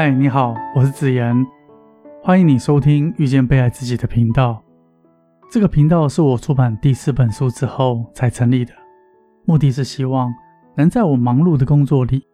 [0.00, 1.44] 嗨，你好，我是子言，
[2.22, 4.62] 欢迎你收听遇见被爱自己的频道。
[5.50, 8.72] 这个频道是我出版第四本书之后才成立的，
[9.44, 10.32] 目的是希望
[10.76, 12.24] 能在我忙碌的工作里，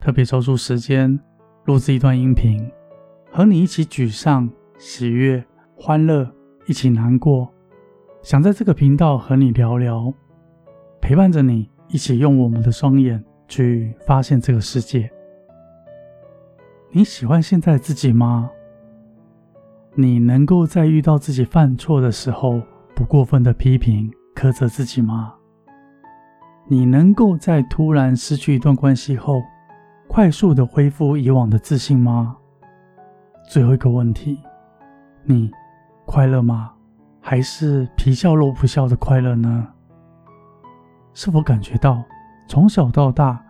[0.00, 1.16] 特别抽出时间
[1.66, 2.68] 录制一段音频，
[3.30, 5.44] 和你一起沮丧、喜悦、
[5.76, 6.28] 欢乐，
[6.66, 7.48] 一起难过，
[8.22, 10.12] 想在这个频道和你聊聊，
[11.00, 15.08] 陪伴着你，一起用我们的双眼去发现这个世界。
[16.94, 18.50] 你喜欢现在自己吗？
[19.94, 22.60] 你能够在遇到自己犯错的时候
[22.94, 25.32] 不过分的批评、苛责自己吗？
[26.68, 29.42] 你能够在突然失去一段关系后
[30.06, 32.36] 快速的恢复以往的自信吗？
[33.48, 34.38] 最后一个问题，
[35.24, 35.50] 你
[36.04, 36.74] 快乐吗？
[37.22, 39.66] 还是皮笑肉不笑的快乐呢？
[41.14, 42.04] 是否感觉到
[42.46, 43.42] 从小到大？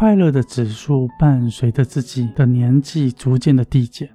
[0.00, 4.08] 快乐的指数伴随着自己的年纪逐渐的递减，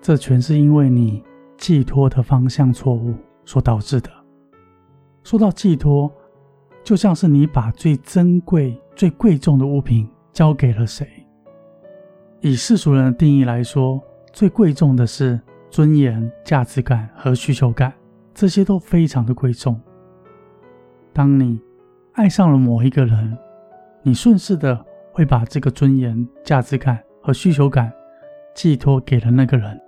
[0.00, 1.20] 这全是因为你
[1.58, 3.12] 寄托的方向错误
[3.44, 4.08] 所导致的。
[5.24, 6.08] 说到寄托，
[6.84, 11.08] 就像是你把最珍贵、最贵重的物品交给了谁？
[12.40, 14.00] 以世俗人的定义来说，
[14.32, 17.92] 最贵重的是尊严、价值感和需求感，
[18.32, 19.80] 这些都非常的贵重。
[21.12, 21.60] 当你
[22.12, 23.36] 爱上了某一个人，
[24.02, 27.92] 你顺势的会把这个尊严、价值感和需求感
[28.54, 29.80] 寄托给了那个人。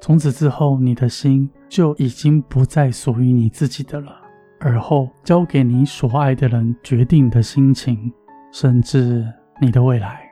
[0.00, 4.22] 从此之后，你的心就已经不再属于你自己的了。
[4.58, 8.10] 而后交给你所爱的人决定的心情，
[8.50, 9.26] 甚至
[9.60, 10.22] 你的未来。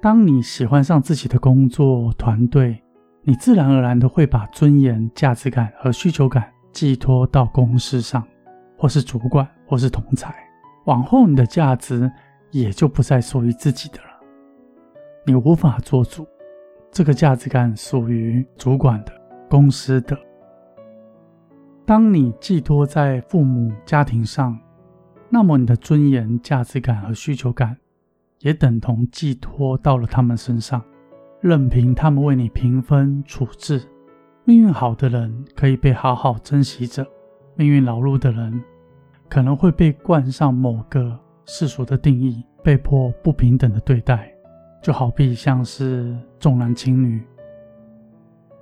[0.00, 2.82] 当你喜欢上自己的工作团队，
[3.22, 8.26] 你自然而然的会把尊严、价值感和需求感寄托到公司上，
[8.76, 10.34] 或是主管，或是同才。
[10.84, 12.10] 往后，你的价值
[12.50, 14.04] 也就不再属于自己的了。
[15.24, 16.26] 你无法做主，
[16.90, 19.12] 这个价值感属于主管的、
[19.48, 20.18] 公司的。
[21.84, 24.58] 当你寄托在父母、家庭上，
[25.28, 27.76] 那么你的尊严、价值感和需求感
[28.40, 30.82] 也等同寄托到了他们身上，
[31.40, 33.82] 任凭他们为你平分处置。
[34.44, 37.06] 命运好的人可以被好好珍惜着，
[37.54, 38.60] 命运劳碌的人。
[39.32, 44.30] 可能会被冠上某个世俗的定义，被迫不平等的对待，
[44.82, 47.18] 就好比像是重男轻女。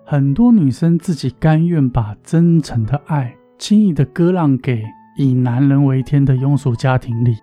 [0.04, 4.84] 很多女生自己甘愿把真诚的爱轻易的割让给
[5.16, 7.36] 以男人为天的庸俗家庭里。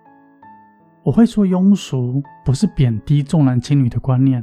[1.02, 4.42] 我会说庸俗，不是贬低重男轻女的观念，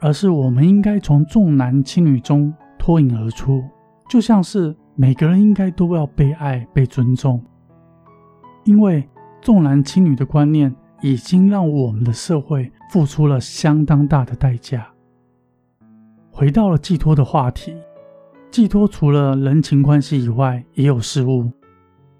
[0.00, 3.62] 而是我们应该从重男轻女中脱颖而出，
[4.08, 7.44] 就像是每个人应该都要被爱、被尊重。
[8.66, 9.08] 因为
[9.40, 14.86] 重男轻女的观念已经让我们的社会付出了相当大的代价。
[16.32, 17.74] 回到了寄托的话题，
[18.50, 21.50] 寄托除了人情关系以外，也有事物，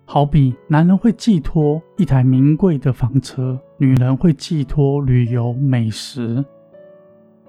[0.04, 6.44] 好比男人会寄托一台名贵的房车，女人会寄托旅游美食。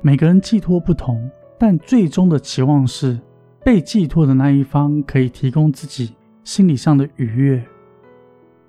[0.01, 1.29] 每个人寄托不同，
[1.59, 3.19] 但最终的期望是
[3.63, 7.63] 被寄托的那一方可以提供自己心理上的愉悦。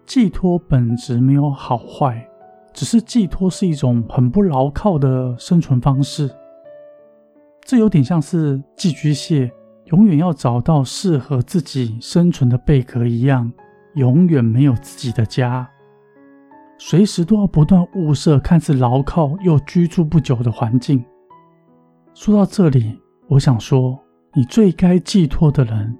[0.08, 2.26] 寄托本质没有好坏，
[2.72, 6.30] 只是寄托是一种很不牢靠的生存方式。
[7.60, 9.52] 这有点像是寄居蟹
[9.88, 13.52] 永远要找到适合自己生存的贝壳一样，
[13.96, 15.68] 永远没有自己的家，
[16.78, 21.04] 随时都要不断物色看似牢靠又居住不久的环境。
[22.14, 22.98] 说到这里，
[23.28, 24.02] 我想说，
[24.32, 25.98] 你最该寄托的人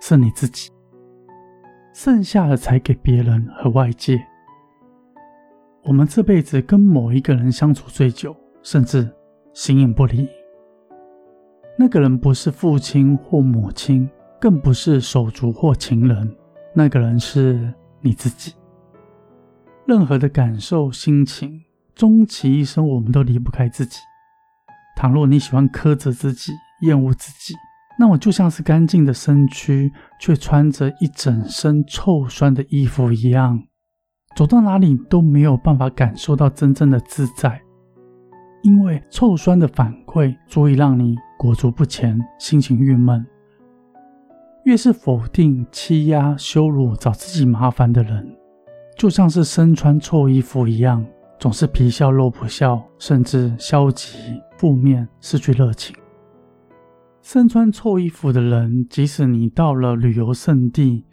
[0.00, 0.71] 是你自己。
[1.92, 4.20] 剩下的才给别人和外界。
[5.82, 9.08] 我们这辈子跟某一个人相处最久，甚至
[9.52, 10.28] 形影不离。
[11.78, 14.08] 那个人不是父亲或母亲，
[14.40, 16.36] 更不是手足或情人，
[16.74, 18.54] 那个人是你自己。
[19.84, 21.60] 任何的感受、心情，
[21.94, 23.98] 终其一生，我们都离不开自己。
[24.96, 26.52] 倘若你喜欢苛责自己、
[26.82, 27.54] 厌恶自己，
[27.98, 33.62] 那我就像是干净的身躯，却穿着一整身臭酸的衣服一样，
[34.34, 37.60] 走到哪里都没有办法感受到真正的自在，
[38.62, 43.24] 因为臭酸的反馈足以让你裹足不前，心情郁闷。
[44.64, 48.26] 越是否定、欺压、羞辱、找自己麻烦的人，
[48.96, 51.04] 就像是身穿臭衣服一样，
[51.38, 55.94] 总是皮笑肉不笑，甚至消极、负面，失去热情。
[57.22, 61.04] 身穿臭衣服的人，即使你到了旅游胜地，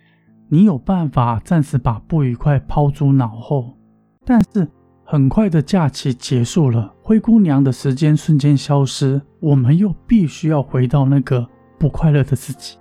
[0.48, 3.78] 你有办法暂时把不愉快抛诸脑后，
[4.26, 4.68] 但是
[5.06, 11.48] 很快的假期结束了，灰姑娘的时间瞬间消失，我们又必须要回到那个
[11.78, 12.78] 不快乐的自己。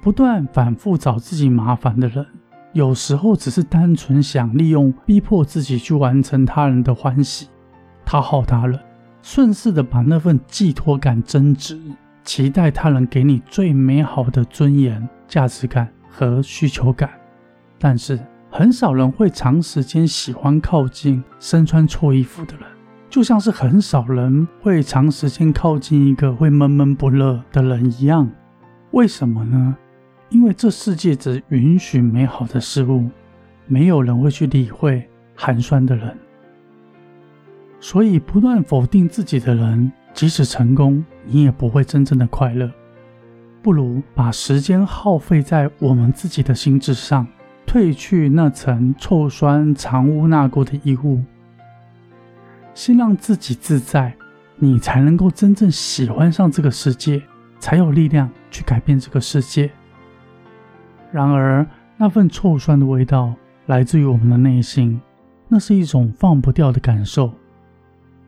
[0.00, 2.24] 不断反复找自己麻烦的人，
[2.72, 7.48] 有时候只是单纯想利用逼迫自己去完成他人的欢喜，
[8.06, 8.78] 讨好他人，
[9.22, 11.80] 顺势的把那份寄托感增值，
[12.24, 17.10] 期待他人给你最美好的尊严、价值感和需求感，
[17.78, 18.18] 但是。
[18.52, 22.66] 很少人会长时间喜欢靠近身穿错衣服的人，
[23.08, 28.28] 就像是很少人会长时间靠近一个会闷闷不乐的人一样。
[28.90, 29.76] 为什么呢？
[30.30, 33.08] 因为这世界只允许美好的事物，
[33.68, 36.18] 没有人会去理会寒酸的人。
[37.80, 42.70] 所以，不断否定自己的人，即使成功，你也不会真正的快乐。
[43.62, 47.26] 不如把时间耗费在我们自己的心智上。
[47.66, 51.22] 褪去那层臭酸藏污纳垢的衣物，
[52.74, 54.12] 先让自己自在，
[54.56, 57.22] 你才能够真正喜欢上这个世界，
[57.60, 59.70] 才有力量去改变这个世界。
[61.12, 61.64] 然而，
[61.96, 63.32] 那份臭酸的味道
[63.66, 65.00] 来自于我们的内心，
[65.46, 67.32] 那是一种放不掉的感受。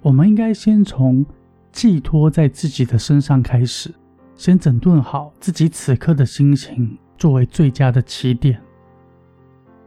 [0.02, 1.24] 我们应该先从
[1.70, 3.94] 寄托在自己的身上开始，
[4.34, 8.60] 先整顿好自己此刻的心情，作为最佳的起点。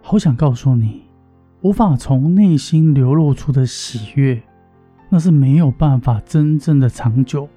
[0.02, 1.02] 好想告诉你，
[1.62, 4.42] 无法从内心流露出的喜悦，
[5.10, 7.50] 那是没有办法真正的长久。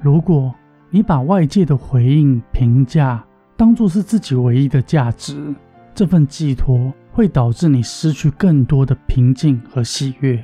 [0.00, 0.54] 如果
[0.88, 3.22] 你把外界的回应、评价
[3.58, 5.54] 当作是自己唯一的价值，
[5.94, 10.42] 这份寄托会导致你失去更多的平静和喜悦。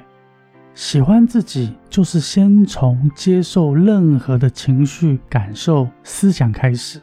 [0.78, 7.00] 喜欢自己，就是先从接受任何的情绪、感受、思想开始，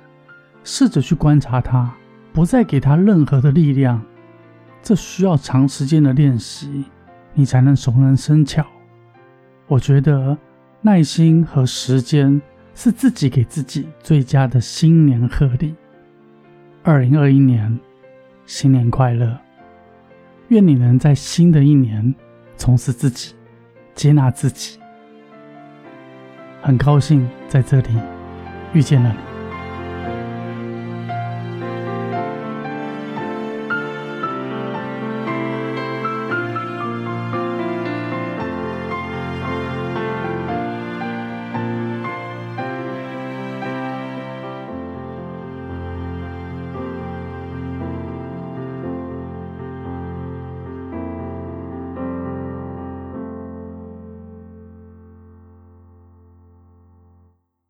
[0.64, 1.94] 试着去观察它。
[2.32, 4.02] 不再给它任何的力量，
[4.82, 6.86] 这需要长时间的练习，
[7.34, 8.66] 你才能熟能生巧。
[9.68, 10.38] 我觉得
[10.80, 12.42] 耐心和时间
[12.74, 15.76] 是自己给自己最佳的新年贺礼。
[16.82, 17.78] 二零二一年，
[18.46, 19.38] 新年快乐！
[20.48, 22.16] 愿你能在新的一年
[22.58, 23.35] 重拾自己，
[23.96, 24.80] 接纳自己。
[26.62, 27.90] 很高兴在这里
[28.74, 29.35] 遇见了你。